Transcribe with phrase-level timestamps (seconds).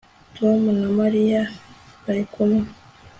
[0.35, 1.41] Tom na Mariya
[2.03, 2.61] barikumwe